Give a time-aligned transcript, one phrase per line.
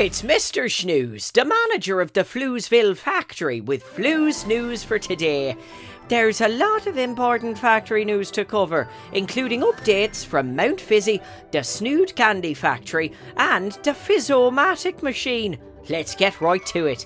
[0.00, 0.70] It's Mr.
[0.70, 5.56] Snooze, the manager of the Floozeville factory, with Flues news for today.
[6.06, 11.64] There's a lot of important factory news to cover, including updates from Mount Fizzy, the
[11.64, 15.58] Snood Candy Factory, and the Fizzomatic machine.
[15.88, 17.04] Let's get right to it.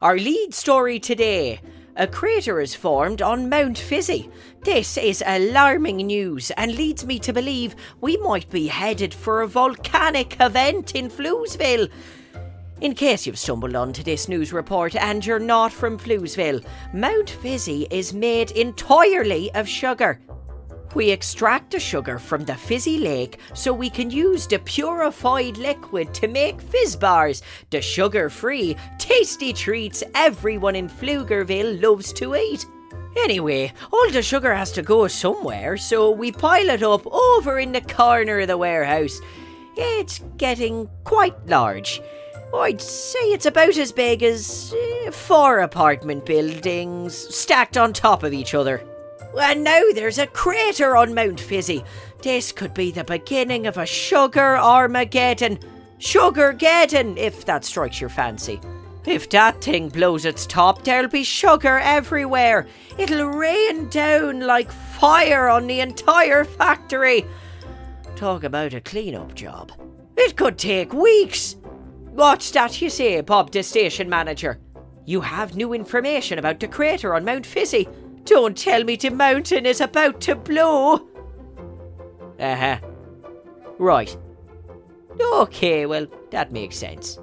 [0.00, 1.60] Our lead story today
[1.96, 4.30] a crater is formed on Mount Fizzy.
[4.62, 9.46] This is alarming news and leads me to believe we might be headed for a
[9.46, 11.90] volcanic event in Floozeville.
[12.82, 17.86] In case you've stumbled onto this news report and you're not from Floozeville, Mount Fizzy
[17.92, 20.20] is made entirely of sugar.
[20.96, 26.12] We extract the sugar from the fizzy lake so we can use the purified liquid
[26.14, 32.66] to make fizz bars, the sugar free, tasty treats everyone in Pflugerville loves to eat.
[33.16, 37.70] Anyway, all the sugar has to go somewhere, so we pile it up over in
[37.70, 39.20] the corner of the warehouse.
[39.76, 42.02] It's getting quite large.
[42.54, 44.74] I'd say it's about as big as
[45.06, 48.82] uh, four apartment buildings stacked on top of each other.
[49.40, 51.82] And now there's a crater on Mount Fizzy.
[52.22, 55.58] This could be the beginning of a sugar Armageddon.
[55.98, 58.60] sugar Sugargeddon, if that strikes your fancy.
[59.06, 62.68] If that thing blows its top, there'll be sugar everywhere.
[62.98, 67.24] It'll rain down like fire on the entire factory.
[68.14, 69.72] Talk about a clean-up job.
[70.16, 71.56] It could take weeks.
[72.12, 74.60] What's that you say, Bob, the station manager?
[75.06, 77.88] You have new information about the crater on Mount Fizzy.
[78.24, 81.08] Don't tell me the mountain is about to blow.
[82.38, 82.78] Uh huh.
[83.78, 84.14] Right.
[85.20, 87.18] Okay, well, that makes sense.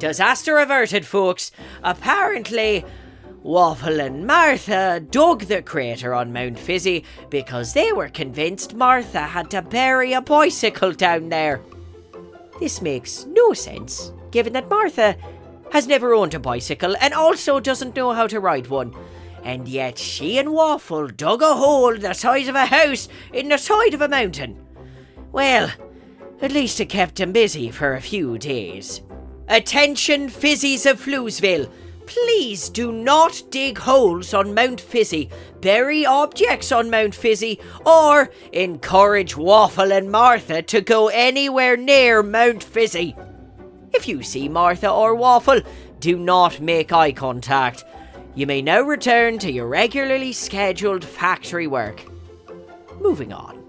[0.00, 1.52] Disaster averted, folks.
[1.84, 2.84] Apparently,
[3.44, 9.50] Waffle and Martha dug the crater on Mount Fizzy because they were convinced Martha had
[9.52, 11.60] to bury a bicycle down there.
[12.58, 15.16] This makes no sense, given that Martha
[15.72, 18.94] has never owned a bicycle and also doesn't know how to ride one
[19.46, 23.56] and yet she and Waffle dug a hole the size of a house in the
[23.56, 24.60] side of a mountain.
[25.30, 25.70] Well,
[26.42, 29.02] at least it kept them busy for a few days.
[29.46, 31.70] Attention, fizzies of Floozeville!
[32.06, 35.28] Please do not dig holes on Mount Fizzy,
[35.60, 42.62] bury objects on Mount Fizzy, or encourage Waffle and Martha to go anywhere near Mount
[42.62, 43.14] Fizzy.
[43.92, 45.60] If you see Martha or Waffle,
[45.98, 47.84] do not make eye contact
[48.36, 52.04] you may now return to your regularly scheduled factory work.
[53.00, 53.64] Moving on.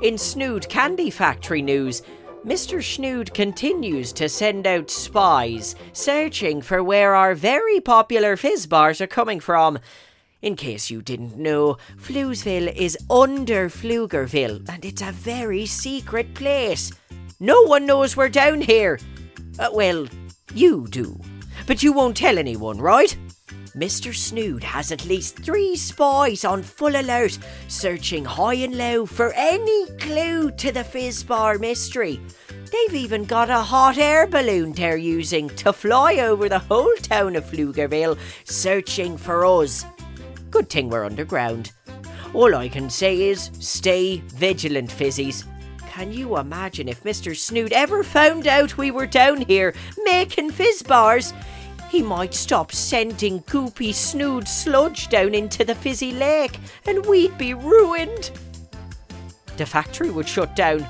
[0.00, 2.02] In Snood Candy Factory news,
[2.44, 2.82] Mr.
[2.82, 9.06] Snood continues to send out spies searching for where our very popular fizz bars are
[9.06, 9.78] coming from.
[10.42, 16.90] In case you didn't know, Floozeville is under Pflugerville and it's a very secret place.
[17.38, 18.98] No one knows we're down here.
[19.60, 20.08] Uh, well,
[20.52, 21.20] you do.
[21.68, 23.16] But you won't tell anyone, right?
[23.76, 24.14] Mr.
[24.14, 27.38] Snood has at least three spies on full alert,
[27.68, 32.20] searching high and low for any clue to the Fizzbar mystery.
[32.70, 37.34] They've even got a hot air balloon they're using to fly over the whole town
[37.34, 39.86] of Pflugerville, searching for us.
[40.50, 41.72] Good thing we're underground.
[42.34, 45.46] All I can say is stay vigilant, fizzies.
[45.88, 47.34] Can you imagine if Mr.
[47.34, 49.74] Snood ever found out we were down here
[50.04, 51.32] making fizz bars?
[51.92, 57.52] He might stop sending goopy snood sludge down into the fizzy lake and we'd be
[57.52, 58.30] ruined.
[59.58, 60.80] The factory would shut down.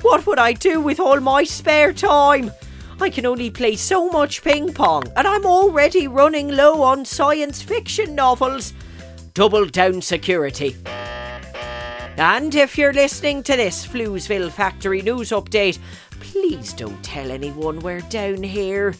[0.00, 2.50] What would I do with all my spare time?
[2.98, 7.60] I can only play so much ping pong, and I'm already running low on science
[7.60, 8.72] fiction novels.
[9.34, 10.74] Double down security.
[12.16, 15.78] And if you're listening to this Floozeville Factory News update,
[16.12, 18.94] please don't tell anyone we're down here.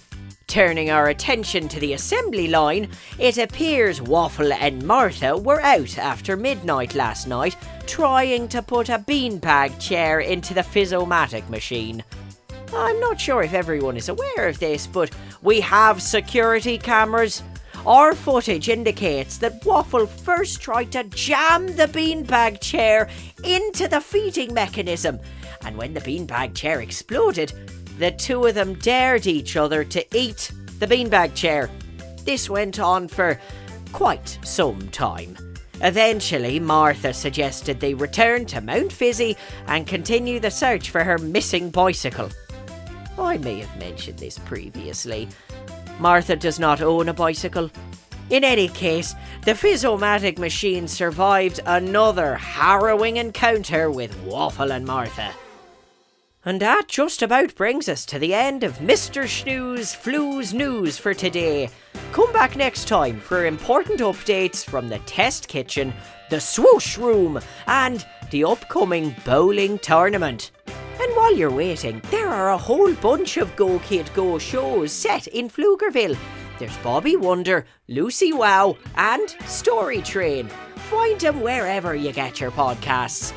[0.49, 6.37] Turning our attention to the assembly line, it appears Waffle and Martha were out after
[6.37, 7.57] midnight last night
[7.87, 12.03] trying to put a beanbag chair into the Fizzomatic machine.
[12.73, 15.11] I'm not sure if everyone is aware of this, but
[15.43, 17.43] we have security cameras.
[17.85, 23.09] Our footage indicates that Waffle first tried to jam the beanbag chair
[23.45, 25.19] into the feeding mechanism,
[25.65, 27.53] and when the beanbag chair exploded,
[27.99, 31.71] the two of them dared each other to eat the beanbag chair.
[32.25, 33.41] This went on for
[33.93, 35.37] quite some time.
[35.83, 41.71] Eventually, Martha suggested they return to Mount Fizzy and continue the search for her missing
[41.71, 42.31] bicycle.
[43.19, 45.29] I may have mentioned this previously.
[45.99, 47.71] Martha does not own a bicycle.
[48.29, 49.15] In any case,
[49.45, 55.33] the Fizzomatic machine survived another harrowing encounter with Waffle and Martha.
[56.47, 59.27] And that just about brings us to the end of Mr.
[59.27, 61.69] Schnoo's Flu's News for today.
[62.13, 65.93] Come back next time for important updates from the test kitchen,
[66.31, 70.53] the swoosh room, and the upcoming bowling tournament.
[71.01, 75.27] And while you're waiting, there are a whole bunch of Go Kid Go shows set
[75.27, 76.17] in Pflugerville.
[76.61, 80.47] There's Bobby Wonder, Lucy Wow, and Story Train.
[80.91, 83.33] Find them wherever you get your podcasts.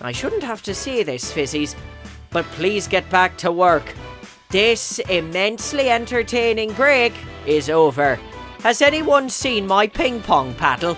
[0.00, 1.74] I shouldn't have to say this, Fizzies,
[2.30, 3.94] but please get back to work.
[4.50, 7.12] This immensely entertaining break
[7.46, 8.18] is over.
[8.60, 10.96] Has anyone seen my ping pong paddle?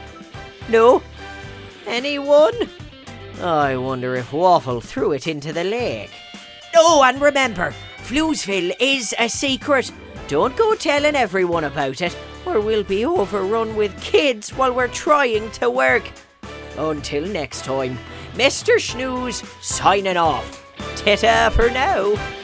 [0.68, 1.02] No?
[1.86, 2.54] Anyone?
[3.42, 6.10] I wonder if Waffle threw it into the lake.
[6.74, 9.90] Oh, and remember, Floozeville is a secret.
[10.28, 15.50] Don't go telling everyone about it, or we'll be overrun with kids while we're trying
[15.52, 16.10] to work.
[16.76, 17.98] Until next time,
[18.34, 18.76] Mr.
[18.76, 20.67] Schnooze signing off.
[21.00, 22.37] Ta for now.